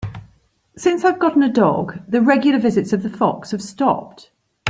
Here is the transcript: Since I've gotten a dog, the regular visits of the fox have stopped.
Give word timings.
Since 0.75 1.05
I've 1.05 1.19
gotten 1.19 1.43
a 1.43 1.53
dog, 1.53 1.99
the 2.07 2.21
regular 2.23 2.57
visits 2.57 2.91
of 2.91 3.03
the 3.03 3.09
fox 3.11 3.51
have 3.51 3.61
stopped. 3.61 4.31